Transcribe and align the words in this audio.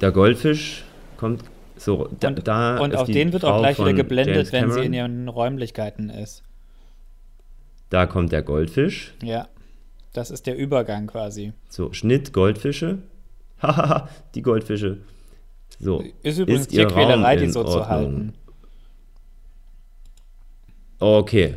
der 0.00 0.12
Goldfisch 0.12 0.84
kommt 1.16 1.44
so, 1.76 2.08
da, 2.20 2.28
und, 2.28 2.46
da 2.46 2.78
und 2.78 2.94
auf 2.94 3.06
den 3.06 3.32
wird 3.32 3.42
Frau 3.42 3.54
auch 3.54 3.60
gleich 3.60 3.78
wieder 3.78 3.94
geblendet, 3.94 4.52
wenn 4.52 4.70
sie 4.70 4.84
in 4.84 4.92
ihren 4.92 5.28
Räumlichkeiten 5.28 6.10
ist. 6.10 6.42
Da 7.88 8.06
kommt 8.06 8.32
der 8.32 8.42
Goldfisch. 8.42 9.14
Ja, 9.22 9.48
das 10.12 10.30
ist 10.30 10.46
der 10.46 10.56
Übergang 10.56 11.06
quasi. 11.06 11.52
So, 11.68 11.92
Schnitt 11.92 12.32
Goldfische. 12.32 12.98
Hahaha, 13.62 14.08
die 14.34 14.42
Goldfische. 14.42 14.98
So, 15.78 16.04
ist 16.22 16.38
übrigens 16.38 16.62
ist 16.62 16.70
Tierquälerei, 16.70 17.36
die 17.36 17.50
so 17.50 17.60
Ordnung. 17.60 17.74
zu 17.74 17.88
halten. 17.88 18.34
Okay. 20.98 21.54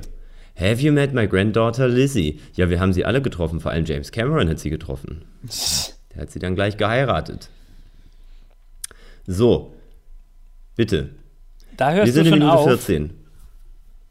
Have 0.55 0.81
you 0.81 0.93
met 0.93 1.13
my 1.13 1.27
granddaughter 1.27 1.87
Lizzie? 1.87 2.39
Ja, 2.53 2.69
wir 2.69 2.79
haben 2.79 2.93
sie 2.93 3.03
alle 3.03 3.21
getroffen, 3.21 3.59
vor 3.59 3.71
allem 3.71 3.85
James 3.85 4.11
Cameron 4.11 4.47
hat 4.47 4.59
sie 4.59 4.69
getroffen. 4.69 5.25
Der 6.13 6.21
hat 6.21 6.31
sie 6.31 6.39
dann 6.39 6.55
gleich 6.55 6.77
geheiratet. 6.77 7.49
So, 9.25 9.73
bitte. 10.75 11.09
Da 11.77 11.91
hörst 11.91 12.07
wir 12.07 12.13
sind 12.13 12.25
du 12.25 12.29
schon 12.29 12.39
in 12.39 12.45
Minute 12.45 12.59
auf. 12.59 12.67
14. 12.67 13.13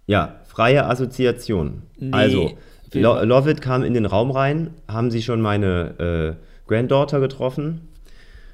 Ja, 0.06 0.40
freie 0.46 0.84
Assoziation. 0.86 1.82
Nee, 1.96 2.12
also, 2.12 2.56
Lo 2.92 3.22
Lovett 3.24 3.62
kam 3.62 3.84
in 3.84 3.94
den 3.94 4.06
Raum 4.06 4.30
rein. 4.30 4.74
Haben 4.88 5.10
Sie 5.10 5.22
schon 5.22 5.40
meine 5.40 6.38
äh, 6.38 6.68
Granddaughter 6.68 7.20
getroffen? 7.20 7.88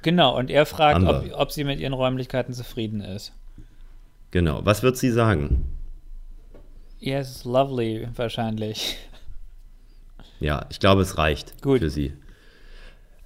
Genau, 0.01 0.37
und 0.37 0.49
er 0.49 0.65
fragt, 0.65 1.03
ob, 1.05 1.25
ob 1.33 1.51
sie 1.51 1.65
mit 1.65 1.79
ihren 1.79 1.93
Räumlichkeiten 1.93 2.53
zufrieden 2.53 3.01
ist. 3.01 3.33
Genau. 4.31 4.61
Was 4.63 4.81
wird 4.83 4.97
sie 4.97 5.11
sagen? 5.11 5.65
Yes, 6.99 7.43
lovely, 7.43 8.07
wahrscheinlich. 8.15 8.97
Ja, 10.39 10.65
ich 10.69 10.79
glaube, 10.79 11.01
es 11.01 11.17
reicht 11.17 11.61
Gut. 11.61 11.79
für 11.79 11.89
sie. 11.89 12.13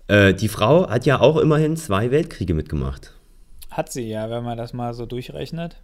Äh, 0.08 0.34
die 0.34 0.48
Frau 0.48 0.90
hat 0.90 1.06
ja 1.06 1.20
auch 1.20 1.38
immerhin 1.38 1.78
zwei 1.78 2.12
Weltkriege 2.12 2.54
mitgemacht. 2.54 3.14
Hat 3.74 3.92
sie 3.92 4.08
ja, 4.08 4.30
wenn 4.30 4.44
man 4.44 4.58
das 4.58 4.74
mal 4.74 4.94
so 4.94 5.06
durchrechnet. 5.06 5.82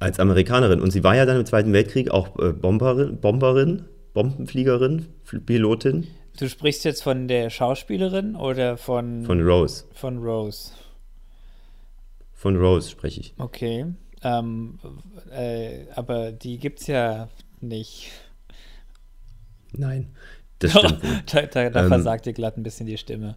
Als 0.00 0.18
Amerikanerin. 0.18 0.80
Und 0.80 0.90
sie 0.90 1.04
war 1.04 1.14
ja 1.14 1.24
dann 1.24 1.38
im 1.38 1.46
Zweiten 1.46 1.72
Weltkrieg 1.72 2.10
auch 2.10 2.38
äh, 2.38 2.52
Bomberin, 2.52 3.20
Bomberin, 3.20 3.84
Bombenfliegerin, 4.12 5.06
Pilotin. 5.46 6.08
Du 6.38 6.48
sprichst 6.48 6.84
jetzt 6.84 7.02
von 7.02 7.28
der 7.28 7.50
Schauspielerin 7.50 8.36
oder 8.36 8.76
von. 8.76 9.24
Von 9.24 9.40
Rose. 9.40 9.84
Von 9.92 10.18
Rose. 10.18 10.72
Von 12.34 12.56
Rose 12.56 12.90
spreche 12.90 13.20
ich. 13.20 13.34
Okay. 13.38 13.86
Ähm, 14.22 14.78
äh, 15.30 15.86
aber 15.94 16.32
die 16.32 16.58
gibt's 16.58 16.86
ja 16.88 17.28
nicht. 17.60 18.10
Nein, 19.72 20.14
das 20.58 20.72
stimmt 20.72 21.02
da, 21.32 21.42
da, 21.42 21.70
da 21.70 21.82
ähm, 21.82 21.88
versagt 21.88 22.26
dir 22.26 22.32
glatt 22.32 22.56
ein 22.56 22.62
bisschen 22.62 22.86
die 22.86 22.98
Stimme. 22.98 23.36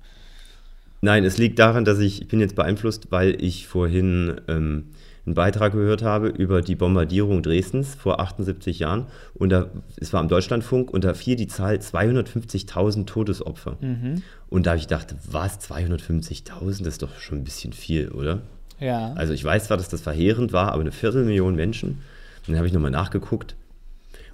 Nein, 1.01 1.25
es 1.25 1.37
liegt 1.37 1.59
daran, 1.59 1.83
dass 1.83 1.99
ich, 1.99 2.21
ich 2.21 2.27
bin 2.27 2.39
jetzt 2.39 2.55
beeinflusst, 2.55 3.07
weil 3.09 3.43
ich 3.43 3.67
vorhin 3.67 4.39
ähm, 4.47 4.91
einen 5.25 5.35
Beitrag 5.35 5.73
gehört 5.73 6.03
habe 6.03 6.27
über 6.29 6.61
die 6.61 6.75
Bombardierung 6.75 7.41
Dresdens 7.41 7.95
vor 7.95 8.19
78 8.19 8.79
Jahren. 8.79 9.07
Und 9.33 9.49
da, 9.49 9.69
es 9.97 10.13
war 10.13 10.19
am 10.19 10.27
Deutschlandfunk 10.27 10.91
und 10.91 11.03
da 11.03 11.13
fiel 11.13 11.35
die 11.35 11.47
Zahl 11.47 11.75
250.000 11.75 13.05
Todesopfer. 13.05 13.77
Mhm. 13.81 14.21
Und 14.49 14.65
da 14.65 14.71
habe 14.71 14.79
ich 14.79 14.87
gedacht, 14.87 15.15
was, 15.29 15.59
250.000? 15.59 16.83
Das 16.83 16.93
ist 16.93 17.01
doch 17.01 17.19
schon 17.19 17.39
ein 17.39 17.43
bisschen 17.43 17.73
viel, 17.73 18.09
oder? 18.09 18.41
Ja. 18.79 19.13
Also 19.13 19.33
ich 19.33 19.43
weiß 19.43 19.65
zwar, 19.65 19.77
dass 19.77 19.89
das 19.89 20.01
verheerend 20.01 20.53
war, 20.53 20.71
aber 20.71 20.81
eine 20.81 20.91
Viertelmillion 20.91 21.55
Menschen. 21.55 21.89
Und 21.89 22.49
dann 22.49 22.57
habe 22.57 22.67
ich 22.67 22.73
nochmal 22.73 22.91
nachgeguckt. 22.91 23.55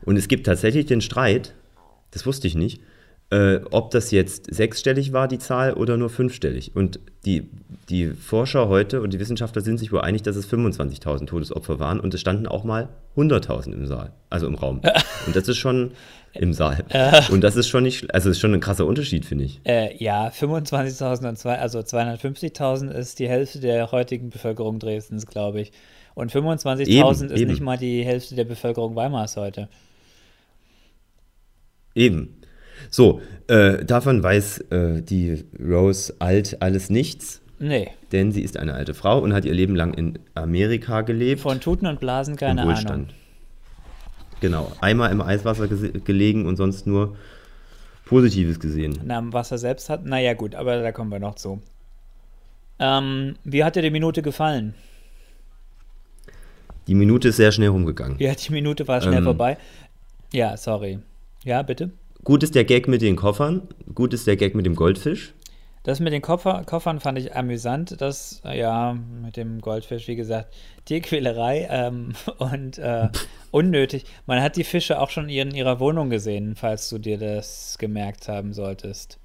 Und 0.04 0.16
es 0.16 0.30
gibt 0.30 0.46
tatsächlich 0.46 0.86
den 0.86 1.02
Streit, 1.02 1.54
das 2.12 2.26
wusste 2.26 2.48
ich 2.48 2.56
nicht, 2.56 2.82
äh, 3.30 3.60
ob 3.72 3.92
das 3.92 4.12
jetzt 4.12 4.54
sechsstellig 4.54 5.12
war, 5.12 5.28
die 5.28 5.38
Zahl, 5.38 5.74
oder 5.74 5.98
nur 5.98 6.10
fünfstellig. 6.10 6.76
Und 6.76 7.00
die, 7.26 7.50
die 7.90 8.08
Forscher 8.08 8.70
heute 8.70 9.02
und 9.02 9.12
die 9.12 9.20
Wissenschaftler 9.20 9.62
sind 9.62 9.80
sich 9.80 9.92
wohl 9.92 10.02
einig, 10.02 10.24
dass 10.24 10.38
es 10.38 10.50
25.000 10.50 11.26
Todesopfer 11.26 11.80
waren 11.80 12.00
und 12.00 12.14
es 12.14 12.22
standen 12.22 12.48
auch 12.48 12.64
mal 12.64 12.88
100.000 13.18 13.74
im 13.74 13.86
Saal, 13.86 14.14
also 14.30 14.48
im 14.48 14.56
Raum. 14.56 14.82
Und 15.26 15.36
das 15.36 15.48
ist 15.50 15.58
schon 15.58 15.92
im 16.34 16.54
Saal. 16.54 16.86
Und 17.30 17.42
das 17.42 17.58
ist 17.58 17.68
schon 17.68 17.84
nicht, 17.84 18.14
also 18.14 18.30
ist 18.30 18.40
schon 18.40 18.54
ein 18.54 18.62
krasser 18.62 18.86
Unterschied, 18.86 19.26
finde 19.26 19.44
ich. 19.44 19.60
Äh, 19.66 20.02
ja, 20.02 20.30
25.000 20.30 21.28
und 21.28 21.38
zwei, 21.38 21.60
also 21.60 21.80
250.000 21.80 22.92
ist 22.92 23.20
die 23.20 23.28
Hälfte 23.28 23.60
der 23.60 23.92
heutigen 23.92 24.30
Bevölkerung 24.30 24.80
Dresdens, 24.80 25.26
glaube 25.26 25.60
ich. 25.60 25.74
Und 26.16 26.32
25.000 26.32 27.32
ist 27.32 27.42
eben. 27.42 27.52
nicht 27.52 27.62
mal 27.62 27.78
die 27.78 28.04
Hälfte 28.06 28.36
der 28.36 28.46
Bevölkerung 28.46 28.96
Weimars 28.96 29.36
heute. 29.36 29.68
Eben. 31.94 32.38
So, 32.90 33.22
äh, 33.48 33.84
davon 33.86 34.24
weiß 34.24 34.60
äh, 34.72 35.02
die 35.02 35.44
Rose 35.60 36.14
alt 36.20 36.62
alles 36.62 36.90
nichts. 36.90 37.42
Nee. 37.60 37.90
Denn 38.12 38.32
sie 38.32 38.42
ist 38.42 38.58
eine 38.58 38.74
alte 38.76 38.94
Frau 38.94 39.20
und 39.20 39.34
hat 39.34 39.46
ihr 39.46 39.54
Leben 39.54 39.76
lang 39.76 39.94
in 39.94 40.20
Amerika 40.36 41.02
gelebt. 41.02 41.42
Von 41.42 41.60
Tuten 41.60 41.88
und 41.88 42.00
Blasen 42.00 42.36
keine 42.36 42.62
Im 42.62 42.68
Wohlstand. 42.68 42.92
Ahnung. 42.92 43.08
Genau, 44.40 44.72
einmal 44.82 45.12
im 45.12 45.22
Eiswasser 45.22 45.68
gelegen 45.68 46.46
und 46.46 46.58
sonst 46.58 46.86
nur 46.86 47.16
Positives 48.06 48.60
gesehen. 48.60 49.00
Na, 49.04 49.18
im 49.18 49.34
Wasser 49.34 49.58
selbst 49.58 49.90
hat, 49.90 50.06
naja 50.06 50.34
gut, 50.36 50.54
aber 50.54 50.82
da 50.82 50.92
kommen 50.92 51.12
wir 51.12 51.20
noch 51.20 51.36
zu. 51.36 51.60
Ähm, 52.80 53.36
wie 53.44 53.64
hat 53.64 53.76
dir 53.76 53.82
die 53.82 53.90
Minute 53.90 54.22
gefallen? 54.22 54.76
Die 56.86 56.94
Minute 56.96 57.30
ist 57.30 57.38
sehr 57.38 57.52
schnell 57.52 57.70
rumgegangen. 57.70 58.18
Ja, 58.20 58.34
die 58.36 58.52
Minute 58.52 58.88
war 58.88 59.02
schnell 59.02 59.18
Ähm. 59.18 59.24
vorbei. 59.24 59.58
Ja, 60.32 60.56
sorry. 60.56 61.00
Ja, 61.44 61.64
bitte? 61.64 61.92
Gut 62.28 62.44
ist 62.44 62.56
der 62.56 62.66
Gag 62.66 62.90
mit 62.90 63.02
den 63.02 63.16
Koffern, 63.16 63.62
gut 63.96 64.14
ist 64.14 64.28
der 64.28 64.36
Gag 64.36 64.54
mit 64.54 64.66
dem 64.66 64.76
Goldfisch. 64.76 65.34
Das 65.84 66.02
mit 66.02 66.12
den 66.12 66.22
Koffer, 66.22 66.64
Koffern 66.66 67.00
fand 67.00 67.18
ich 67.18 67.34
amüsant. 67.34 68.02
Das, 68.02 68.42
ja, 68.44 68.98
mit 69.24 69.38
dem 69.38 69.62
Goldfisch, 69.62 70.10
wie 70.10 70.18
gesagt, 70.18 70.54
Tierquälerei 70.84 71.70
ähm, 71.72 72.16
und 72.38 72.80
äh, 72.80 73.08
unnötig. 73.52 74.04
Man 74.26 74.42
hat 74.42 74.58
die 74.58 74.66
Fische 74.66 75.00
auch 75.00 75.10
schon 75.10 75.30
in 75.30 75.52
ihrer 75.52 75.80
Wohnung 75.80 76.10
gesehen, 76.10 76.58
falls 76.58 76.90
du 76.90 76.98
dir 76.98 77.18
das 77.18 77.78
gemerkt 77.80 78.28
haben 78.28 78.52
solltest. 78.52 79.20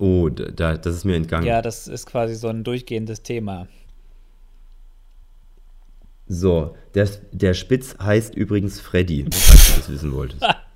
Oh, 0.00 0.28
da, 0.28 0.76
das 0.76 0.96
ist 0.96 1.04
mir 1.04 1.14
entgangen. 1.14 1.46
Ja, 1.46 1.62
das 1.62 1.86
ist 1.86 2.06
quasi 2.06 2.34
so 2.34 2.48
ein 2.48 2.64
durchgehendes 2.64 3.22
Thema. 3.22 3.68
So, 6.26 6.74
der, 6.96 7.08
der 7.30 7.54
Spitz 7.54 7.94
heißt 8.02 8.34
übrigens 8.34 8.80
Freddy, 8.80 9.26
falls 9.30 9.68
du 9.68 9.76
das 9.76 9.88
wissen 9.92 10.12
wolltest. 10.12 10.44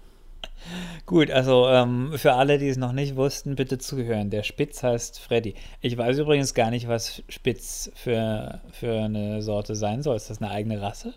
Gut, 1.13 1.31
also 1.31 1.69
ähm, 1.69 2.13
für 2.17 2.33
alle, 2.33 2.57
die 2.57 2.71
es 2.71 2.79
noch 2.79 2.93
nicht 2.93 3.17
wussten, 3.17 3.55
bitte 3.55 3.77
zuhören. 3.77 4.31
Der 4.31 4.43
Spitz 4.43 4.83
heißt 4.83 5.21
Freddy. 5.21 5.55
Ich 5.83 5.99
weiß 5.99 6.17
übrigens 6.17 6.55
gar 6.55 6.71
nicht, 6.71 6.89
was 6.89 7.23
Spitz 7.29 7.93
für, 7.95 8.63
für 8.73 8.95
eine 8.95 9.43
Sorte 9.43 9.75
sein 9.75 10.03
soll. 10.03 10.17
Ist 10.17 10.31
das 10.31 10.41
eine 10.41 10.51
eigene 10.51 10.81
Rasse? 10.81 11.13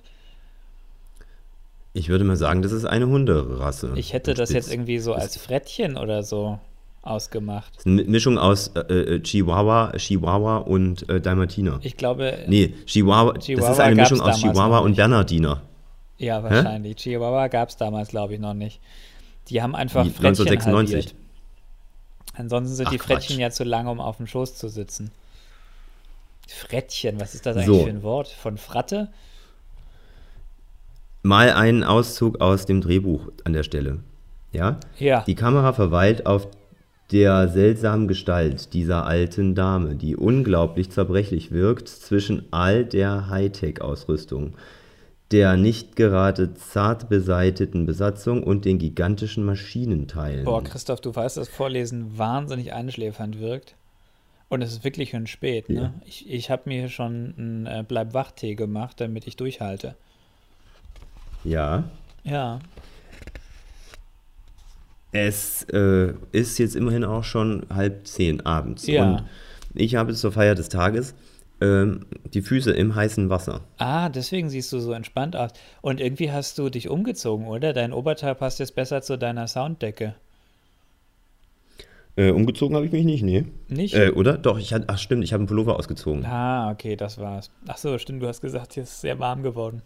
Ich 1.94 2.10
würde 2.10 2.26
mal 2.26 2.36
sagen, 2.36 2.62
das 2.62 2.74
ist 2.74 2.84
eine 2.84 3.08
Hunderasse. 3.08 3.94
Ich 3.96 4.12
hätte 4.12 4.34
das 4.34 4.50
Spitz. 4.50 4.66
jetzt 4.66 4.74
irgendwie 4.74 5.00
so 5.00 5.14
als 5.14 5.38
Frettchen 5.38 5.96
oder 5.96 6.24
so 6.24 6.60
ausgemacht. 7.02 7.72
Das 7.78 7.86
ist 7.86 7.88
eine 7.88 8.04
Mischung 8.04 8.38
aus 8.38 8.74
äh, 8.76 8.82
äh, 8.82 9.20
Chihuahua, 9.22 9.94
Chihuahua 9.96 10.58
und 10.58 11.08
äh, 11.08 11.22
Dalmatiner. 11.22 11.80
Ich 11.84 11.96
glaube, 11.96 12.40
Nee, 12.48 12.74
Chihuahua, 12.86 13.32
das 13.32 13.46
Chihuahua 13.46 13.72
ist 13.72 13.80
eine 13.80 13.96
Mischung 13.96 14.20
aus 14.20 14.42
Chihuahua 14.42 14.80
und. 14.80 14.98
Bernardiner. 14.98 15.62
ja, 16.18 16.44
wahrscheinlich. 16.44 16.98
Chihuahua 16.98 17.48
gab 17.48 17.70
es 17.70 17.78
damals, 17.78 18.10
glaube 18.10 18.34
ich, 18.34 18.42
noch 18.42 18.54
nicht. 18.54 18.82
Die 19.50 19.62
haben 19.62 19.76
einfach 19.76 20.04
Frettchen 20.06 20.26
1996. 20.26 20.96
halbiert. 20.96 21.16
Ansonsten 22.38 22.76
sind 22.76 22.88
Ach, 22.88 22.92
die 22.92 23.00
Frettchen 23.00 23.36
Quatsch. 23.38 23.42
ja 23.42 23.50
zu 23.52 23.64
lang, 23.64 23.88
um 23.88 24.00
auf 24.00 24.18
dem 24.18 24.28
Schoß 24.28 24.56
zu 24.56 24.68
sitzen. 24.70 25.12
Frettchen, 26.48 27.20
was 27.20 27.34
ist 27.34 27.46
das 27.46 27.56
So. 27.56 27.62
eigentlich 27.62 27.84
für 27.84 27.90
ein 27.90 28.04
Wort? 28.04 28.28
Von 28.28 28.58
Fratte? 28.58 29.10
Mal 31.24 31.52
einen 31.52 31.84
Auszug 31.84 32.40
aus 32.42 32.66
dem 32.66 32.82
Drehbuch 32.82 33.30
an 33.46 33.54
der 33.54 33.64
Stelle. 33.64 34.00
Ja? 34.52 34.80
Ja. 35.00 35.24
Die 35.26 35.36
Kamera 35.36 35.74
verweilt 35.74 36.26
auf 36.28 36.48
der 37.12 37.48
seltsamen 37.48 38.08
Gestalt 38.08 38.74
dieser 38.74 39.06
alten 39.06 39.56
Dame, 39.56 39.96
die 39.96 40.16
unglaublich 40.16 40.92
zerbrechlich 40.92 41.52
wirkt 41.52 41.88
zwischen 41.88 42.46
all 42.52 42.86
der 42.86 43.30
Hightech-Ausrüstung, 43.30 44.54
der 45.32 45.58
nicht 45.58 45.96
gerade 45.96 46.54
zart 46.54 47.10
beseiteten 47.10 47.86
Besatzung 47.86 48.44
und 48.44 48.66
den 48.66 48.78
gigantischen 48.78 49.44
Maschinenteilen. 49.44 50.46
Boah, 50.46 50.64
Christoph, 50.64 51.02
du 51.02 51.16
weißt, 51.16 51.38
dass 51.38 51.50
Vorlesen 51.50 52.18
wahnsinnig 52.18 52.74
einschläfernd 52.74 53.40
wirkt. 53.40 53.76
Und 54.48 54.62
es 54.62 54.72
ist 54.72 54.84
wirklich 54.84 55.10
schon 55.10 55.26
spät, 55.26 55.70
ne? 55.70 55.76
Ja. 55.76 55.94
Ich, 56.06 56.30
ich 56.30 56.50
habe 56.52 56.64
mir 56.66 56.88
schon 56.90 57.34
einen 57.38 57.66
äh, 57.66 57.84
Bleib-Wach-Tee 57.88 58.54
gemacht, 58.56 59.02
damit 59.02 59.26
ich 59.26 59.36
durchhalte. 59.36 59.96
Ja, 61.44 61.84
Ja. 62.24 62.60
es 65.12 65.64
äh, 65.72 66.14
ist 66.32 66.58
jetzt 66.60 66.76
immerhin 66.76 67.04
auch 67.04 67.24
schon 67.24 67.66
halb 67.74 68.06
zehn 68.08 68.42
abends. 68.46 68.86
Ja. 68.86 69.04
Und 69.04 69.24
ich 69.74 69.96
habe 69.96 70.14
zur 70.14 70.32
Feier 70.32 70.56
des 70.56 70.70
Tages 70.70 71.16
ähm, 71.62 72.06
die 72.34 72.42
Füße 72.42 72.72
im 72.72 72.96
heißen 72.96 73.30
Wasser. 73.30 73.62
Ah, 73.78 74.10
deswegen 74.10 74.50
siehst 74.50 74.72
du 74.74 74.80
so 74.80 74.92
entspannt 74.92 75.36
aus. 75.36 75.52
Und 75.82 76.02
irgendwie 76.02 76.32
hast 76.32 76.58
du 76.58 76.70
dich 76.70 76.90
umgezogen, 76.90 77.48
oder? 77.48 77.74
Dein 77.74 77.94
Oberteil 77.94 78.36
passt 78.36 78.60
jetzt 78.60 78.76
besser 78.76 79.02
zu 79.02 79.18
deiner 79.18 79.48
Sounddecke. 79.48 80.16
Äh, 82.18 82.32
umgezogen 82.32 82.76
habe 82.76 82.86
ich 82.86 82.92
mich 82.92 83.04
nicht, 83.04 83.24
nee. 83.24 83.46
Nicht? 83.68 83.94
Äh, 83.94 84.12
oder? 84.12 84.38
Doch, 84.38 84.58
ich 84.58 84.74
hatte, 84.74 84.86
ach 84.88 84.98
stimmt, 84.98 85.24
ich 85.24 85.34
habe 85.34 85.42
einen 85.42 85.48
Pullover 85.48 85.78
ausgezogen. 85.78 86.26
ah, 86.26 86.72
okay, 86.72 86.96
das 86.96 87.18
war's. 87.18 87.52
Ach 87.68 87.78
so, 87.78 87.98
stimmt, 87.98 88.24
du 88.24 88.28
hast 88.28 88.40
gesagt, 88.42 88.74
hier 88.74 88.84
ist 88.84 88.90
es 88.90 89.02
sehr 89.02 89.20
warm 89.20 89.44
geworden. 89.44 89.82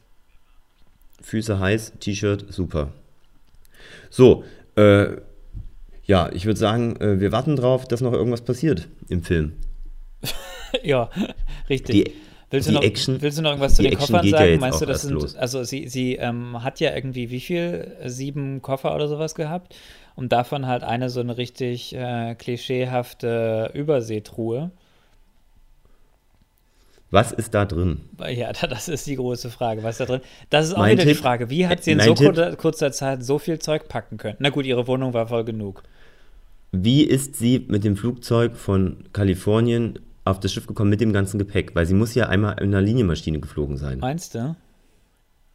Füße 1.22 1.60
heiß, 1.60 1.94
T-Shirt, 2.00 2.46
super. 2.50 2.94
So, 4.12 4.44
äh, 4.76 5.18
ja, 6.04 6.30
ich 6.32 6.46
würde 6.46 6.60
sagen, 6.60 6.96
äh, 6.98 7.20
wir 7.20 7.32
warten 7.32 7.56
drauf, 7.56 7.88
dass 7.88 8.02
noch 8.02 8.14
irgendwas 8.14 8.42
passiert 8.42 8.88
im 9.10 9.24
Film. 9.24 9.54
ja, 10.84 11.10
richtig. 11.70 12.06
Die, 12.06 12.14
willst, 12.50 12.68
du 12.68 12.72
die 12.72 12.76
noch, 12.78 12.84
Action- 12.84 13.22
willst 13.22 13.38
du 13.38 13.42
noch 13.42 13.50
irgendwas 13.52 13.76
zu 13.76 13.82
die 13.84 13.90
den 13.90 13.98
Action 13.98 14.14
Koffern 14.16 14.28
ja 14.28 14.38
sagen? 14.38 14.52
jetzt 14.52 14.62
Meinst 14.62 14.82
du, 14.82 14.86
das 14.86 15.02
sind, 15.04 15.14
los. 15.14 15.36
also 15.36 15.64
sie, 15.64 15.88
sie 15.88 16.16
ähm, 16.16 16.64
hat 16.64 16.80
ja 16.80 16.96
irgendwie 16.96 17.30
wie 17.30 17.40
viel? 17.40 17.96
Sieben 18.06 18.62
Koffer 18.62 18.96
oder 18.96 19.08
sowas 19.08 19.36
gehabt 19.36 19.76
und 20.16 20.32
davon 20.32 20.66
halt 20.68 20.84
eine 20.84 21.10
so 21.10 21.20
eine 21.20 21.38
richtig 21.38 21.94
äh, 21.96 22.36
klischeehafte 22.36 23.72
Überseetruhe. 23.74 24.72
was 27.12 27.32
ist 27.32 27.54
da 27.56 27.66
drin? 27.66 28.02
Ja, 28.30 28.52
das 28.70 28.88
ist 28.88 29.08
die 29.08 29.16
große 29.16 29.50
Frage. 29.50 29.82
Was 29.84 30.00
ist 30.00 30.02
da 30.02 30.06
drin? 30.06 30.22
Das 30.50 30.68
ist 30.68 30.74
auch 30.74 30.80
Mein 30.80 30.94
wieder 30.94 31.06
die 31.06 31.12
Tipp- 31.14 31.22
Frage. 31.22 31.50
Wie 31.50 31.68
hat 31.68 31.84
sie 31.84 31.92
in 31.92 32.00
so 32.00 32.14
Tipp- 32.14 32.58
kurzer 32.58 32.92
Zeit 32.92 33.24
so 33.24 33.40
viel 33.40 33.60
Zeug 33.60 33.88
packen 33.88 34.18
können? 34.18 34.36
Na 34.40 34.50
gut, 34.50 34.66
ihre 34.66 34.86
Wohnung 34.88 35.14
war 35.14 35.28
voll 35.28 35.44
genug. 35.44 35.84
Wie 36.72 37.04
ist 37.04 37.36
sie 37.36 37.66
mit 37.68 37.84
dem 37.84 37.98
Flugzeug 37.98 38.56
von 38.56 39.06
Kalifornien 39.12 39.98
auf 40.32 40.40
das 40.40 40.54
Schiff 40.54 40.68
gekommen 40.68 40.90
mit 40.90 41.02
dem 41.02 41.14
ganzen 41.14 41.38
Gepäck? 41.40 41.76
Weil 41.76 41.86
sie 41.86 41.94
muss 41.94 42.16
ja 42.16 42.28
einmal 42.28 42.54
in 42.62 42.68
einer 42.74 42.82
Linienmaschine 42.82 43.40
geflogen 43.40 43.78
sein. 43.78 44.00
Meinst 44.00 44.36
du? 44.36 44.56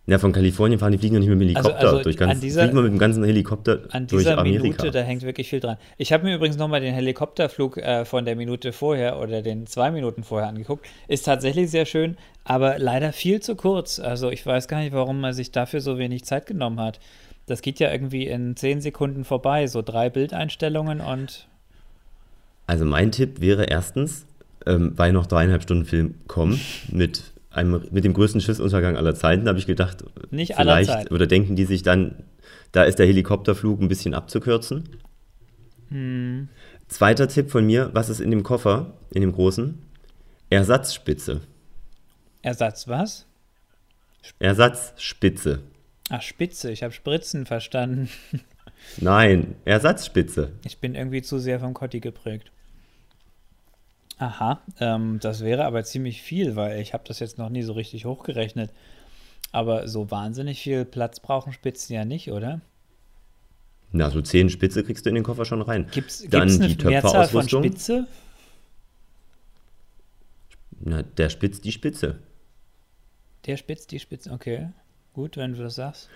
Ja, 0.07 0.19
von 0.19 0.33
Kalifornien 0.33 0.79
fahren 0.79 0.93
die 0.93 0.99
fliegen 0.99 1.15
doch 1.15 1.21
nicht 1.21 1.31
mit 1.31 1.41
dem 1.41 1.49
Helikopter 1.49 1.77
Also- 1.79 1.89
also 1.89 2.03
durch 2.03 2.21
an 2.21 2.29
ganz, 2.29 2.41
dieser- 2.41 2.61
fliegen 2.65 2.77
wir 2.77 2.83
mit 2.83 2.93
dem 2.93 2.99
ganzen 2.99 3.25
Helikopter 3.25 3.79
An 3.89 4.07
durch 4.07 4.25
dieser 4.25 4.37
Amerika. 4.37 4.63
Minute, 4.83 4.91
da 4.91 5.01
hängt 5.01 5.23
wirklich 5.23 5.49
viel 5.49 5.61
dran. 5.61 5.79
Ich 5.97 6.13
habe 6.13 6.25
mir 6.25 6.35
übrigens 6.35 6.59
nochmal 6.59 6.83
den 6.83 6.93
Helikopterflug 6.93 7.79
äh, 7.79 8.05
von 8.05 8.27
der 8.27 8.37
Minute 8.37 8.73
vorher 8.75 9.19
oder 9.19 9.41
den 9.41 9.67
zwei 9.67 9.91
Minuten 9.91 10.23
vorher 10.23 10.49
angeguckt. 10.51 10.85
Ist 11.09 11.25
tatsächlich 11.25 11.71
sehr 11.71 11.87
schön, 11.87 12.19
aber 12.45 12.79
leider 12.79 13.15
viel 13.15 13.41
zu 13.41 13.57
kurz. 13.57 13.99
Also 13.99 14.31
ich 14.31 14.45
weiß 14.45 14.69
gar 14.69 14.81
nicht, 14.81 14.93
warum 14.93 15.23
man 15.23 15.33
sich 15.33 15.53
dafür 15.53 15.81
so 15.81 15.97
wenig 15.97 16.25
Zeit 16.25 16.45
genommen 16.45 16.81
hat. 16.81 17.01
Das 17.47 17.63
geht 17.63 17.79
ja 17.81 17.91
irgendwie 17.91 18.27
in 18.27 18.57
zehn 18.57 18.83
Sekunden 18.83 19.25
vorbei. 19.25 19.67
So 19.69 19.81
drei 19.81 20.11
Bildeinstellungen 20.11 21.01
und 21.01 21.49
Also 22.67 22.85
mein 22.85 23.11
Tipp 23.11 23.41
wäre 23.41 23.65
erstens, 23.65 24.27
ähm, 24.67 24.93
weil 24.97 25.13
noch 25.13 25.27
dreieinhalb 25.27 25.63
Stunden 25.63 25.85
Film 25.85 26.15
kommen 26.27 26.61
mit 26.91 27.33
einem, 27.51 27.83
mit 27.91 28.05
dem 28.05 28.15
größten 28.15 28.41
Schiffsuntergang 28.41 28.97
aller 28.97 29.15
Zeiten, 29.15 29.49
habe 29.49 29.59
ich 29.59 29.67
gedacht, 29.67 30.05
Nicht 30.31 30.55
vielleicht 30.57 31.11
oder 31.13 31.27
denken 31.27 31.57
die 31.57 31.65
sich 31.65 31.83
dann, 31.83 32.25
da 32.73 32.83
ist 32.83 32.99
der 32.99 33.07
Helikopterflug 33.07 33.81
ein 33.81 33.89
bisschen 33.89 34.15
abzukürzen. 34.15 34.89
Hm. 35.89 36.49
Zweiter 36.89 37.29
Tipp 37.29 37.51
von 37.51 37.65
mir, 37.65 37.91
was 37.93 38.09
ist 38.09 38.21
in 38.21 38.31
dem 38.31 38.43
Koffer, 38.43 38.95
in 39.13 39.21
dem 39.21 39.33
großen? 39.33 39.79
Ersatzspitze. 40.51 41.41
Ersatz 42.43 42.89
was? 42.89 43.27
Ersatzspitze. 44.39 45.61
Ach, 46.11 46.23
Spitze. 46.23 46.71
Ich 46.71 46.83
habe 46.83 46.93
Spritzen 46.93 47.47
verstanden. 47.47 48.11
Nein, 48.99 49.55
Ersatzspitze. 49.65 50.53
Ich 50.65 50.79
bin 50.79 50.95
irgendwie 50.95 51.23
zu 51.23 51.39
sehr 51.39 51.61
vom 51.61 51.73
Kotti 51.73 52.01
geprägt. 52.01 52.51
Aha, 54.19 54.63
ähm, 54.81 55.19
das 55.21 55.41
wäre 55.43 55.65
aber 55.65 55.85
ziemlich 55.85 56.23
viel, 56.23 56.57
weil 56.57 56.81
ich 56.81 56.95
habe 56.95 57.05
das 57.07 57.19
jetzt 57.19 57.39
noch 57.39 57.49
nie 57.49 57.63
so 57.63 57.73
richtig 57.73 58.05
hochgerechnet. 58.05 58.71
Aber 59.51 59.89
so 59.89 60.11
wahnsinnig 60.11 60.63
viel 60.63 60.85
Platz 60.85 61.21
brauchen 61.21 61.53
Spitzen 61.53 61.95
ja 61.95 62.05
nicht, 62.05 62.31
oder? 62.31 62.61
Na, 63.93 64.11
so 64.11 64.21
zehn 64.21 64.51
Spitze 64.51 64.83
kriegst 64.83 65.05
du 65.07 65.11
in 65.11 65.15
den 65.15 65.25
Koffer 65.25 65.45
schon 65.45 65.63
rein. 65.63 65.87
Gibt 65.93 66.11
es 66.11 66.27
Dann 66.29 66.43
eine 66.43 66.69
die 66.69 66.85
Mehrzahl 66.85 67.29
von 67.29 67.43
Töpferausrüstung. 67.43 67.63
Spitze? 67.65 68.07
Na, 70.81 71.03
der 71.03 71.29
spitzt 71.29 71.65
die 71.65 71.73
Spitze. 71.73 72.19
Der 73.47 73.57
spitzt 73.57 73.93
die 73.93 74.01
Spitze, 74.01 74.33
okay. 74.33 74.71
Gut, 75.13 75.37
wenn 75.37 75.53
du 75.55 75.63
das 75.63 75.77
sagst. 75.77 76.09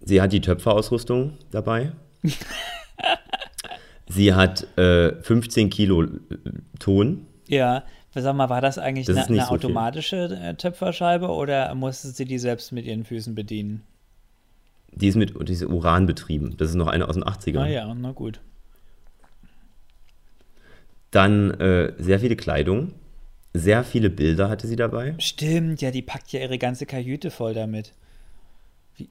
Sie 0.00 0.20
hat 0.20 0.32
die 0.32 0.40
Töpferausrüstung 0.40 1.36
dabei. 1.50 1.92
Sie 4.08 4.34
hat 4.34 4.66
äh, 4.78 5.14
15 5.22 5.70
Kilo 5.70 6.02
äh, 6.04 6.08
Ton. 6.78 7.26
Ja, 7.46 7.84
sag 8.14 8.34
mal, 8.34 8.48
war 8.48 8.60
das 8.60 8.78
eigentlich 8.78 9.06
Das 9.06 9.16
eine, 9.16 9.26
eine 9.26 9.36
so 9.40 9.46
viel. 9.46 9.54
automatische 9.56 10.38
äh, 10.42 10.54
Töpferscheibe 10.54 11.28
oder 11.28 11.74
musste 11.74 12.08
sie 12.08 12.24
die 12.24 12.38
selbst 12.38 12.72
mit 12.72 12.84
ihren 12.86 13.04
Füßen 13.04 13.34
bedienen? 13.34 13.82
Die 14.92 15.08
ist 15.08 15.16
mit 15.16 15.34
diese 15.48 15.68
Uran 15.68 16.06
betrieben. 16.06 16.56
Das 16.56 16.70
ist 16.70 16.74
noch 16.74 16.86
eine 16.88 17.08
aus 17.08 17.14
den 17.14 17.24
80ern. 17.24 17.58
Ah 17.60 17.66
ja, 17.68 17.94
na 17.94 18.12
gut. 18.12 18.40
Dann 21.10 21.50
äh, 21.52 21.92
sehr 21.98 22.20
viele 22.20 22.36
Kleidung. 22.36 22.92
Sehr 23.54 23.82
viele 23.82 24.10
Bilder 24.10 24.48
hatte 24.48 24.66
sie 24.66 24.76
dabei. 24.76 25.14
Stimmt, 25.18 25.80
ja, 25.80 25.90
die 25.90 26.02
packt 26.02 26.32
ja 26.32 26.40
ihre 26.40 26.58
ganze 26.58 26.86
Kajüte 26.86 27.30
voll 27.30 27.54
damit. 27.54 27.92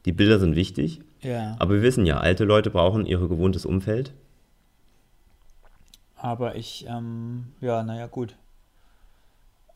Die 0.06 0.12
Bilder 0.12 0.40
sind 0.40 0.56
wichtig. 0.56 1.02
Ja. 1.22 1.56
Aber 1.60 1.76
wir 1.76 1.82
wissen 1.82 2.06
ja, 2.06 2.18
alte 2.20 2.44
Leute 2.44 2.70
brauchen 2.70 3.06
ihr 3.06 3.20
gewohntes 3.20 3.66
Umfeld. 3.66 4.14
Aber 6.28 6.58
ich, 6.58 6.86
ähm, 6.90 7.46
ja, 7.62 7.84
naja, 7.84 8.08
gut. 8.08 8.36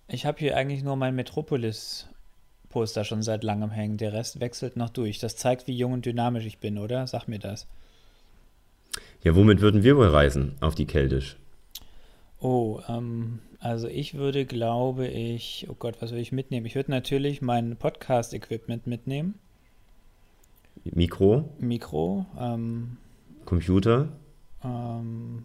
Ich 0.09 0.25
habe 0.25 0.38
hier 0.39 0.57
eigentlich 0.57 0.83
nur 0.83 0.98
mein 0.98 1.15
Metropolis-Poster 1.15 3.06
schon 3.06 3.24
seit 3.24 3.45
langem 3.45 3.71
hängen. 3.71 3.95
Der 3.95 4.12
Rest 4.12 4.42
wechselt 4.42 4.75
noch 4.75 4.89
durch. 4.89 5.19
Das 5.19 5.38
zeigt, 5.38 5.68
wie 5.68 5.77
jung 5.77 5.94
und 5.94 6.06
dynamisch 6.06 6.45
ich 6.45 6.57
bin, 6.57 6.77
oder? 6.77 7.07
Sag 7.07 7.30
mir 7.30 7.39
das. 7.39 7.68
Ja, 9.24 9.33
womit 9.33 9.62
würden 9.62 9.83
wir 9.83 9.95
wohl 9.95 10.09
reisen? 10.09 10.57
Auf 10.59 10.75
die 10.75 10.86
Keltisch. 10.86 11.38
Oh, 12.42 12.81
ähm, 12.89 13.39
also 13.62 13.88
ich 13.88 14.15
würde, 14.15 14.45
glaube 14.45 15.07
ich, 15.07 15.68
oh 15.69 15.75
Gott, 15.80 16.01
was 16.01 16.12
würde 16.12 16.21
ich 16.21 16.33
mitnehmen? 16.33 16.65
Ich 16.65 16.75
würde 16.75 16.92
natürlich 16.92 17.42
mein 17.42 17.77
Podcast-Equipment 17.77 18.88
mitnehmen. 18.88 19.36
Mikro, 20.83 21.48
Mikro, 21.59 22.25
ähm, 22.38 22.98
Computer, 23.45 24.09
ähm, 24.65 25.44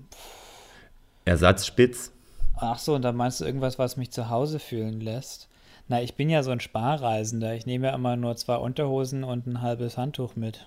Ersatzspitz. 1.27 2.13
ach 2.57 2.79
so, 2.79 2.95
und 2.95 3.03
dann 3.03 3.17
meinst 3.17 3.41
du 3.41 3.45
irgendwas, 3.45 3.79
was 3.79 3.97
mich 3.99 4.11
zu 4.11 4.31
Hause 4.31 4.59
fühlen 4.59 5.01
lässt? 5.03 5.49
Na, 5.89 6.01
ich 6.03 6.15
bin 6.15 6.31
ja 6.31 6.43
so 6.43 6.51
ein 6.51 6.61
Sparreisender. 6.61 7.55
Ich 7.55 7.67
nehme 7.67 7.89
ja 7.89 7.95
immer 7.95 8.17
nur 8.17 8.35
zwei 8.37 8.57
Unterhosen 8.57 9.23
und 9.25 9.47
ein 9.47 9.61
halbes 9.63 9.97
Handtuch 9.99 10.35
mit. 10.35 10.67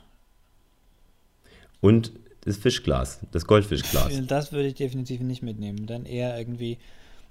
Und 1.81 2.12
das 2.41 2.57
Fischglas, 2.57 3.19
das 3.31 3.45
Goldfischglas. 3.45 4.10
Das 4.27 4.51
würde 4.51 4.67
ich 4.67 4.75
definitiv 4.75 5.22
nicht 5.22 5.41
mitnehmen. 5.43 5.88
Dann 5.88 6.05
eher 6.05 6.38
irgendwie 6.38 6.77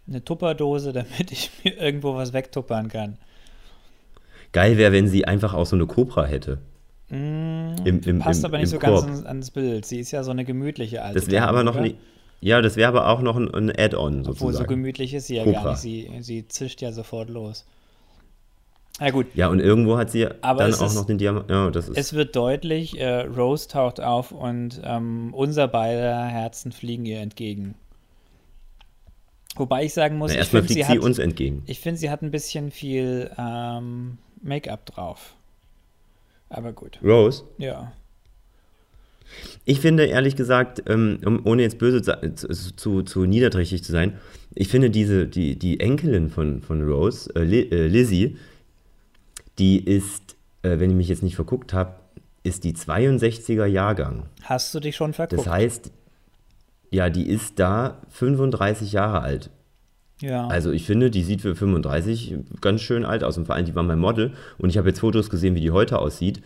eine 0.06 0.24
Tupperdose, 0.24 0.92
damit 0.94 1.30
ich 1.32 1.50
mir 1.64 1.76
irgendwo 1.78 2.14
was 2.14 2.32
wegtuppern 2.32 2.88
kann. 2.88 3.18
Geil 4.52 4.76
wäre, 4.78 4.92
wenn 4.92 5.08
sie 5.08 5.26
einfach 5.26 5.52
auch 5.54 5.66
so 5.66 5.76
eine 5.76 5.86
Cobra 5.86 6.24
hätte. 6.24 6.58
Mm, 7.10 7.74
Im- 7.84 8.00
im- 8.04 8.18
passt 8.18 8.40
im- 8.40 8.46
aber 8.46 8.58
nicht 8.58 8.68
so 8.70 8.78
ganz 8.78 9.00
Korb. 9.00 9.04
ans, 9.04 9.24
ans 9.24 9.50
Bild. 9.50 9.84
Sie 9.86 9.98
ist 9.98 10.10
ja 10.10 10.22
so 10.24 10.30
eine 10.30 10.44
gemütliche 10.44 11.02
alte 11.02 11.20
Das 11.20 11.30
wäre 11.30 11.46
aber 11.48 11.62
noch 11.64 11.78
nicht. 11.80 11.96
Ja, 12.40 12.60
das 12.62 12.76
wäre 12.76 12.88
aber 12.88 13.08
auch 13.08 13.20
noch 13.20 13.36
ein, 13.36 13.52
ein 13.52 13.70
Add-on 13.76 14.20
Obwohl, 14.20 14.34
so 14.34 14.38
sozusagen. 14.46 14.68
gemütlich 14.68 15.12
ist 15.14 15.26
sie 15.26 15.36
ja 15.36 15.44
gar 15.44 15.54
Cobra. 15.54 15.70
nicht. 15.72 15.80
Sie, 15.80 16.10
sie 16.20 16.46
zischt 16.48 16.80
ja 16.82 16.92
sofort 16.92 17.30
los. 17.30 17.66
Na 19.00 19.10
gut, 19.10 19.26
ja, 19.34 19.48
und 19.48 19.60
irgendwo 19.60 19.96
hat 19.96 20.10
sie 20.10 20.26
Aber 20.42 20.62
dann 20.64 20.74
auch 20.74 20.86
ist- 20.86 20.94
noch 20.94 21.06
den 21.06 21.18
Diamant. 21.18 21.48
Ja, 21.50 21.70
das 21.70 21.88
ist. 21.88 21.96
es 21.96 22.12
wird 22.14 22.34
deutlich, 22.36 22.98
äh, 22.98 23.20
Rose 23.22 23.68
taucht 23.68 24.00
auf 24.00 24.32
und 24.32 24.80
ähm, 24.84 25.32
unser 25.34 25.68
beider 25.68 26.24
Herzen 26.26 26.72
fliegen 26.72 27.06
ihr 27.06 27.20
entgegen. 27.20 27.74
Wobei 29.56 29.84
ich 29.84 29.94
sagen 29.94 30.18
muss, 30.18 30.32
na, 30.34 30.40
ich 30.40 30.48
finde, 30.48 30.68
sie, 30.68 30.74
sie 30.74 30.84
hat, 30.86 30.98
uns 30.98 31.18
entgegen. 31.18 31.62
ich 31.66 31.80
find, 31.80 31.98
sie 31.98 32.10
hat 32.10 32.22
ein 32.22 32.30
bisschen 32.30 32.70
viel 32.70 33.30
ähm, 33.38 34.18
Make-up 34.42 34.86
drauf. 34.86 35.34
Aber 36.48 36.72
gut, 36.72 36.98
Rose, 37.02 37.44
ja. 37.58 37.92
Ich 39.64 39.80
finde 39.80 40.06
ehrlich 40.06 40.36
gesagt, 40.36 40.82
ähm, 40.86 41.18
um, 41.24 41.44
ohne 41.44 41.62
jetzt 41.62 41.78
böse 41.78 42.02
zu, 42.02 42.48
zu, 42.76 43.02
zu 43.02 43.24
niederträchtig 43.26 43.84
zu 43.84 43.92
sein, 43.92 44.14
ich 44.54 44.68
finde 44.68 44.90
diese, 44.90 45.26
die, 45.26 45.58
die 45.58 45.80
Enkelin 45.80 46.30
von, 46.30 46.62
von 46.62 46.82
Rose, 46.82 47.30
äh, 47.36 47.42
äh, 47.42 47.86
Lizzie, 47.86 48.36
die 49.58 49.78
ist, 49.84 50.36
äh, 50.62 50.78
wenn 50.78 50.90
ich 50.90 50.96
mich 50.96 51.08
jetzt 51.08 51.22
nicht 51.22 51.36
verguckt 51.36 51.72
habe, 51.72 51.94
ist 52.42 52.64
die 52.64 52.72
62er 52.72 53.66
Jahrgang. 53.66 54.24
Hast 54.42 54.74
du 54.74 54.80
dich 54.80 54.96
schon 54.96 55.12
verguckt? 55.12 55.38
Das 55.38 55.52
heißt, 55.52 55.92
ja, 56.90 57.10
die 57.10 57.28
ist 57.28 57.58
da 57.58 58.00
35 58.08 58.92
Jahre 58.92 59.20
alt. 59.20 59.50
ja. 60.20 60.46
Also 60.46 60.72
ich 60.72 60.86
finde, 60.86 61.10
die 61.10 61.22
sieht 61.22 61.42
für 61.42 61.54
35 61.54 62.36
ganz 62.60 62.80
schön 62.80 63.04
alt 63.04 63.22
aus. 63.22 63.36
Und 63.36 63.46
vor 63.46 63.54
allem, 63.54 63.66
die 63.66 63.74
war 63.74 63.82
mein 63.82 63.98
Model. 63.98 64.32
Und 64.56 64.70
ich 64.70 64.78
habe 64.78 64.88
jetzt 64.88 65.00
Fotos 65.00 65.28
gesehen, 65.28 65.54
wie 65.54 65.60
die 65.60 65.70
heute 65.70 65.98
aussieht. 65.98 66.40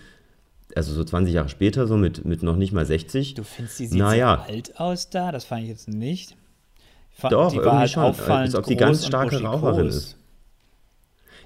Also 0.77 0.93
so 0.95 1.05
20 1.05 1.35
Jahre 1.35 1.49
später, 1.49 1.87
so 1.87 1.97
mit, 1.97 2.25
mit 2.25 2.43
noch 2.43 2.57
nicht 2.57 2.73
mal 2.73 2.87
60. 2.87 3.35
Du 3.35 3.45
findest, 3.45 3.79
die 3.79 3.87
sieht 3.87 3.99
Naja. 3.99 4.45
so 4.47 4.53
alt 4.53 4.81
aus 4.81 5.11
da? 5.11 5.31
Das 5.33 5.45
fand 5.45 5.63
ich 5.65 5.69
jetzt 5.69 5.89
nicht. 5.89 6.37
Ich 7.15 7.21
fand, 7.21 7.33
Doch, 7.33 7.51
die 7.51 7.57
irgendwie 7.59 7.77
halt 7.79 7.91
schon. 7.91 8.03
Als 8.05 8.55
ob 8.55 8.65
sie 8.67 8.75
groß 8.77 8.81
ganz 8.87 9.07
starke. 9.07 9.43
Raucherin 9.43 9.87
ist. 9.89 10.17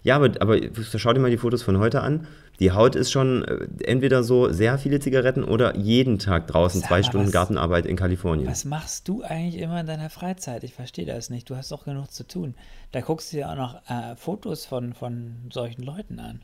Ja, 0.02 0.14
aber, 0.14 0.30
aber 0.40 0.56
schau 0.96 1.12
dir 1.12 1.18
mal 1.18 1.30
die 1.32 1.36
Fotos 1.38 1.62
von 1.64 1.78
heute 1.78 2.00
an. 2.02 2.28
Die 2.60 2.70
Haut 2.70 2.94
ist 2.94 3.10
schon 3.10 3.44
äh, 3.44 3.66
entweder 3.84 4.22
so 4.22 4.52
sehr 4.52 4.78
viele 4.78 5.00
Zigaretten 5.00 5.42
oder 5.42 5.76
jeden 5.76 6.20
Tag 6.20 6.46
draußen 6.46 6.80
Sag 6.80 6.88
zwei 6.88 7.02
Stunden 7.02 7.26
was- 7.26 7.32
Gartenarbeit 7.32 7.86
in 7.86 7.96
Kalifornien. 7.96 8.48
Was 8.48 8.64
machst 8.64 9.08
du 9.08 9.22
eigentlich 9.22 9.60
immer 9.60 9.80
in 9.80 9.86
deiner 9.86 10.08
Freizeit? 10.08 10.62
Ich 10.62 10.72
verstehe 10.74 11.06
das 11.06 11.28
nicht. 11.28 11.50
Du 11.50 11.56
hast 11.56 11.72
doch 11.72 11.84
genug 11.84 12.12
zu 12.12 12.24
tun. 12.26 12.54
Da 12.92 13.00
guckst 13.00 13.32
du 13.32 13.38
dir 13.38 13.50
auch 13.50 13.56
noch 13.56 13.74
äh, 13.90 14.14
Fotos 14.14 14.64
von, 14.64 14.94
von 14.94 15.34
solchen 15.52 15.82
Leuten 15.82 16.20
an. 16.20 16.40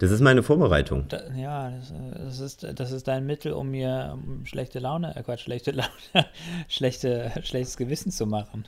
Das 0.00 0.10
ist 0.10 0.20
meine 0.22 0.42
Vorbereitung. 0.42 1.04
Da, 1.10 1.20
ja, 1.36 1.70
das, 1.70 1.92
das, 2.24 2.40
ist, 2.40 2.66
das 2.74 2.90
ist 2.90 3.06
dein 3.06 3.26
Mittel, 3.26 3.52
um 3.52 3.70
mir 3.70 4.18
schlechte 4.44 4.78
Laune, 4.78 5.14
äh 5.14 5.22
Quatsch, 5.22 5.42
schlechte 5.42 5.72
Laune, 5.72 5.90
schlechte, 6.68 7.30
schlechtes 7.42 7.76
Gewissen 7.76 8.10
zu 8.10 8.26
machen. 8.26 8.66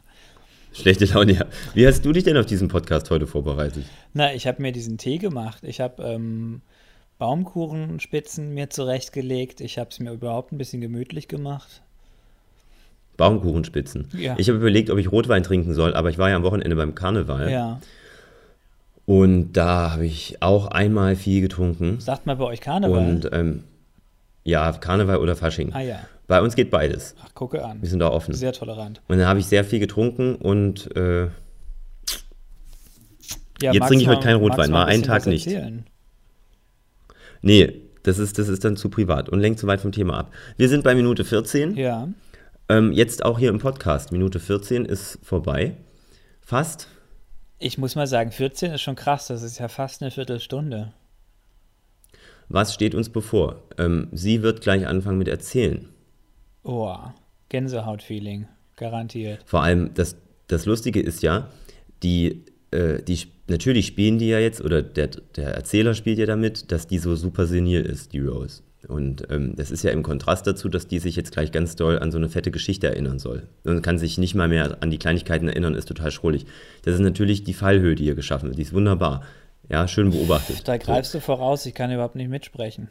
Schlechte 0.74 1.06
Laune, 1.06 1.32
ja. 1.32 1.46
Wie 1.72 1.86
hast 1.86 2.04
du 2.04 2.12
dich 2.12 2.24
denn 2.24 2.36
auf 2.36 2.44
diesen 2.44 2.68
Podcast 2.68 3.10
heute 3.10 3.26
vorbereitet? 3.26 3.86
Na, 4.12 4.34
ich 4.34 4.46
habe 4.46 4.60
mir 4.60 4.72
diesen 4.72 4.98
Tee 4.98 5.16
gemacht. 5.16 5.62
Ich 5.64 5.80
habe 5.80 6.02
ähm, 6.02 6.60
Baumkuchenspitzen 7.16 8.52
mir 8.52 8.68
zurechtgelegt. 8.68 9.62
Ich 9.62 9.78
habe 9.78 9.88
es 9.88 10.00
mir 10.00 10.12
überhaupt 10.12 10.52
ein 10.52 10.58
bisschen 10.58 10.82
gemütlich 10.82 11.28
gemacht. 11.28 11.80
Baumkuchenspitzen. 13.16 14.08
Ja. 14.18 14.34
Ich 14.36 14.50
habe 14.50 14.58
überlegt, 14.58 14.90
ob 14.90 14.98
ich 14.98 15.10
Rotwein 15.10 15.42
trinken 15.42 15.72
soll, 15.72 15.94
aber 15.94 16.10
ich 16.10 16.18
war 16.18 16.28
ja 16.28 16.36
am 16.36 16.42
Wochenende 16.42 16.76
beim 16.76 16.94
Karneval. 16.94 17.50
Ja. 17.50 17.80
Und 19.04 19.52
da 19.54 19.92
habe 19.92 20.06
ich 20.06 20.36
auch 20.40 20.66
einmal 20.66 21.16
viel 21.16 21.40
getrunken. 21.40 21.98
Sagt 22.00 22.26
mal 22.26 22.36
bei 22.36 22.44
euch 22.44 22.60
Karneval? 22.60 22.98
Und 22.98 23.28
ähm, 23.32 23.64
ja, 24.44 24.70
Karneval 24.72 25.16
oder 25.18 25.36
Fasching. 25.36 25.72
ah 25.72 25.80
ja. 25.80 26.00
Bei 26.28 26.40
uns 26.40 26.54
geht 26.54 26.70
beides. 26.70 27.14
Ach, 27.22 27.34
gucke 27.34 27.64
an. 27.64 27.82
Wir 27.82 27.88
sind 27.90 27.98
da 27.98 28.08
offen. 28.08 28.32
Sehr 28.32 28.52
tolerant. 28.52 29.02
Und 29.08 29.18
dann 29.18 29.26
habe 29.26 29.40
ich 29.40 29.46
sehr 29.46 29.64
viel 29.64 29.80
getrunken 29.80 30.36
und 30.36 30.94
äh, 30.96 31.24
Ja, 33.60 33.72
Jetzt 33.72 33.86
trinke 33.88 34.02
ich 34.02 34.08
heute 34.08 34.22
keinen 34.22 34.38
Rotwein, 34.38 34.70
mal 34.70 34.84
ein 34.84 34.94
einen 34.94 35.02
Tag 35.02 35.26
nicht. 35.26 35.46
erzählen? 35.46 35.84
nee, 37.42 37.82
das 38.04 38.18
ist, 38.18 38.38
das 38.38 38.48
ist 38.48 38.64
dann 38.64 38.76
zu 38.76 38.88
privat 38.88 39.28
und 39.28 39.40
lenkt 39.40 39.58
zu 39.60 39.66
weit 39.66 39.80
vom 39.80 39.92
Thema 39.92 40.18
ab. 40.18 40.32
Wir 40.56 40.68
sind 40.68 40.84
bei 40.84 40.94
Minute 40.94 41.24
14. 41.24 41.76
Ja. 41.76 42.08
Ähm, 42.68 42.92
jetzt 42.92 43.24
auch 43.24 43.38
hier 43.38 43.50
im 43.50 43.58
Podcast. 43.58 44.10
Minute 44.12 44.40
14 44.40 44.84
ist 44.84 45.18
vorbei. 45.22 45.76
Fast. 46.40 46.88
Ich 47.64 47.78
muss 47.78 47.94
mal 47.94 48.08
sagen, 48.08 48.32
14 48.32 48.72
ist 48.72 48.82
schon 48.82 48.96
krass. 48.96 49.28
Das 49.28 49.42
ist 49.42 49.58
ja 49.58 49.68
fast 49.68 50.02
eine 50.02 50.10
Viertelstunde. 50.10 50.92
Was 52.48 52.74
steht 52.74 52.94
uns 52.94 53.08
bevor? 53.08 53.62
Ähm, 53.78 54.08
sie 54.10 54.42
wird 54.42 54.62
gleich 54.62 54.86
anfangen 54.86 55.18
mit 55.18 55.28
Erzählen. 55.28 55.88
Oh, 56.64 56.96
Gänsehaut-Feeling. 57.50 58.48
Garantiert. 58.76 59.42
Vor 59.46 59.62
allem, 59.62 59.94
das, 59.94 60.16
das 60.48 60.66
Lustige 60.66 61.00
ist 61.00 61.22
ja, 61.22 61.48
die, 62.02 62.44
äh, 62.72 63.00
die, 63.02 63.20
natürlich 63.48 63.86
spielen 63.86 64.18
die 64.18 64.28
ja 64.28 64.40
jetzt, 64.40 64.60
oder 64.60 64.82
der, 64.82 65.08
der 65.36 65.54
Erzähler 65.54 65.94
spielt 65.94 66.18
ja 66.18 66.26
damit, 66.26 66.72
dass 66.72 66.88
die 66.88 66.98
so 66.98 67.14
super 67.14 67.46
senil 67.46 67.82
ist, 67.82 68.12
die 68.12 68.20
Rose. 68.20 68.62
Und 68.88 69.30
ähm, 69.30 69.54
das 69.56 69.70
ist 69.70 69.84
ja 69.84 69.90
im 69.90 70.02
Kontrast 70.02 70.46
dazu, 70.46 70.68
dass 70.68 70.86
die 70.86 70.98
sich 70.98 71.16
jetzt 71.16 71.32
gleich 71.32 71.52
ganz 71.52 71.76
doll 71.76 71.98
an 71.98 72.10
so 72.10 72.18
eine 72.18 72.28
fette 72.28 72.50
Geschichte 72.50 72.88
erinnern 72.88 73.18
soll. 73.18 73.48
Und 73.64 73.82
kann 73.82 73.98
sich 73.98 74.18
nicht 74.18 74.34
mal 74.34 74.48
mehr 74.48 74.78
an 74.80 74.90
die 74.90 74.98
Kleinigkeiten 74.98 75.48
erinnern, 75.48 75.74
ist 75.74 75.88
total 75.88 76.10
schrullig. 76.10 76.46
Das 76.84 76.94
ist 76.94 77.00
natürlich 77.00 77.44
die 77.44 77.54
Fallhöhe, 77.54 77.94
die 77.94 78.04
hier 78.04 78.14
geschaffen 78.14 78.48
wird. 78.48 78.58
Die 78.58 78.62
ist 78.62 78.72
wunderbar. 78.72 79.22
Ja, 79.68 79.86
schön 79.86 80.10
beobachtet. 80.10 80.66
Da 80.66 80.76
greifst 80.76 81.14
du 81.14 81.20
voraus. 81.20 81.64
Ich 81.66 81.74
kann 81.74 81.92
überhaupt 81.92 82.16
nicht 82.16 82.28
mitsprechen. 82.28 82.88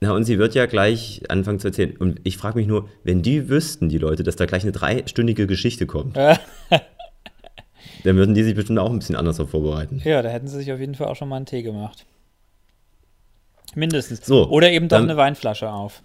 Na, 0.00 0.12
und 0.12 0.24
sie 0.24 0.36
wird 0.38 0.56
ja 0.56 0.66
gleich 0.66 1.22
anfangen 1.28 1.60
zu 1.60 1.68
erzählen. 1.68 1.96
Und 1.96 2.20
ich 2.24 2.36
frage 2.36 2.58
mich 2.58 2.66
nur, 2.66 2.88
wenn 3.04 3.22
die 3.22 3.48
wüssten, 3.48 3.88
die 3.88 3.98
Leute, 3.98 4.24
dass 4.24 4.34
da 4.34 4.46
gleich 4.46 4.64
eine 4.64 4.72
dreistündige 4.72 5.46
Geschichte 5.46 5.86
kommt, 5.86 6.16
dann 6.16 6.40
würden 8.16 8.34
die 8.34 8.42
sich 8.42 8.56
bestimmt 8.56 8.80
auch 8.80 8.90
ein 8.90 8.98
bisschen 8.98 9.14
anders 9.14 9.36
vorbereiten. 9.36 10.02
Ja, 10.04 10.20
da 10.22 10.28
hätten 10.28 10.48
sie 10.48 10.56
sich 10.56 10.72
auf 10.72 10.80
jeden 10.80 10.96
Fall 10.96 11.06
auch 11.06 11.14
schon 11.14 11.28
mal 11.28 11.36
einen 11.36 11.46
Tee 11.46 11.62
gemacht. 11.62 12.04
Mindestens. 13.74 14.24
So, 14.26 14.48
oder 14.48 14.70
eben 14.70 14.88
doch 14.88 14.98
dann- 14.98 15.08
eine 15.10 15.16
Weinflasche 15.16 15.70
auf. 15.70 16.02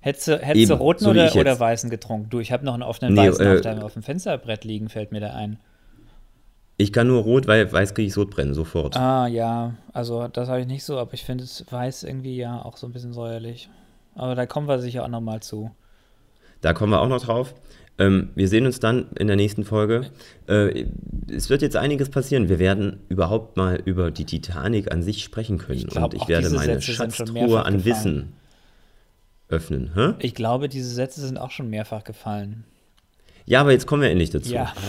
Hättest 0.00 0.28
du, 0.28 0.38
hättest 0.38 0.70
du 0.70 0.74
Eben, 0.74 0.80
roten 0.82 1.04
so 1.04 1.10
oder, 1.10 1.34
oder 1.34 1.58
weißen 1.58 1.90
getrunken? 1.90 2.30
Du, 2.30 2.38
ich 2.38 2.52
habe 2.52 2.64
noch 2.64 2.74
einen 2.74 2.84
offenen 2.84 3.14
Nee, 3.14 3.28
weißen 3.28 3.44
äh, 3.46 3.54
auf, 3.56 3.60
deinem, 3.62 3.82
auf 3.82 3.92
dem 3.94 4.02
Fensterbrett 4.02 4.64
liegen, 4.64 4.88
fällt 4.88 5.10
mir 5.10 5.20
da 5.20 5.34
ein. 5.34 5.58
Ich 6.76 6.92
kann 6.92 7.08
nur 7.08 7.22
rot, 7.22 7.48
weil 7.48 7.70
weiß 7.72 7.94
kriege 7.94 8.06
ich 8.06 8.14
Sodbrennen 8.14 8.54
sofort. 8.54 8.96
Ah, 8.96 9.26
ja, 9.26 9.74
also 9.92 10.28
das 10.28 10.48
habe 10.48 10.60
ich 10.60 10.68
nicht 10.68 10.84
so, 10.84 10.98
aber 10.98 11.12
ich 11.14 11.24
finde 11.24 11.42
es 11.42 11.64
weiß 11.68 12.04
irgendwie 12.04 12.36
ja 12.36 12.64
auch 12.64 12.76
so 12.76 12.86
ein 12.86 12.92
bisschen 12.92 13.12
säuerlich. 13.12 13.68
Aber 14.14 14.36
da 14.36 14.46
kommen 14.46 14.68
wir 14.68 14.78
sicher 14.78 15.04
auch 15.04 15.08
nochmal 15.08 15.40
zu. 15.40 15.72
Da 16.60 16.72
kommen 16.72 16.92
wir 16.92 17.00
auch 17.00 17.08
noch 17.08 17.20
drauf. 17.20 17.54
Ähm, 17.98 18.30
wir 18.34 18.48
sehen 18.48 18.64
uns 18.66 18.78
dann 18.80 19.08
in 19.18 19.26
der 19.26 19.36
nächsten 19.36 19.64
Folge. 19.64 20.06
Äh, 20.48 20.86
es 21.30 21.50
wird 21.50 21.62
jetzt 21.62 21.76
einiges 21.76 22.10
passieren. 22.10 22.48
Wir 22.48 22.58
werden 22.58 23.00
überhaupt 23.08 23.56
mal 23.56 23.80
über 23.84 24.10
die 24.10 24.24
Titanic 24.24 24.92
an 24.92 25.02
sich 25.02 25.24
sprechen 25.24 25.58
können. 25.58 25.78
Ich 25.78 25.86
glaub, 25.88 26.12
Und 26.14 26.22
ich 26.22 26.28
werde 26.28 26.50
meine 26.50 26.74
Sätze 26.74 26.92
Schatztruhe 26.92 27.64
an 27.64 27.74
gefallen. 27.78 27.84
Wissen 27.84 28.32
öffnen. 29.48 29.90
Hä? 29.94 30.14
Ich 30.20 30.34
glaube, 30.34 30.68
diese 30.68 30.90
Sätze 30.90 31.20
sind 31.26 31.38
auch 31.38 31.50
schon 31.50 31.70
mehrfach 31.70 32.04
gefallen. 32.04 32.64
Ja, 33.46 33.60
aber 33.62 33.72
jetzt 33.72 33.86
kommen 33.86 34.02
wir 34.02 34.10
endlich 34.10 34.30
dazu. 34.30 34.52
Ja. 34.52 34.72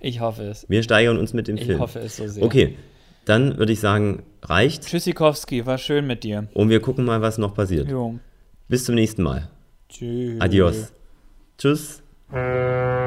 Ich 0.00 0.20
hoffe 0.20 0.42
es. 0.42 0.66
Wir 0.68 0.82
steigern 0.82 1.16
uns 1.16 1.32
mit 1.32 1.48
dem 1.48 1.56
Ich 1.56 1.64
Film. 1.64 1.78
hoffe 1.80 1.98
es 2.00 2.18
so 2.18 2.28
sehr. 2.28 2.42
Okay, 2.44 2.76
dann 3.24 3.56
würde 3.56 3.72
ich 3.72 3.80
sagen, 3.80 4.22
reicht. 4.42 4.86
Tschüssikowski, 4.86 5.64
war 5.64 5.78
schön 5.78 6.06
mit 6.06 6.24
dir. 6.24 6.46
Und 6.52 6.68
wir 6.68 6.80
gucken 6.80 7.06
mal, 7.06 7.22
was 7.22 7.38
noch 7.38 7.54
passiert. 7.54 7.88
Jo. 7.88 8.18
Bis 8.68 8.84
zum 8.84 8.96
nächsten 8.96 9.22
Mal. 9.22 9.48
Tschüss. 9.88 10.38
Adios. 10.42 10.92
Tschüss. 11.56 12.02
嗯。 12.34 13.03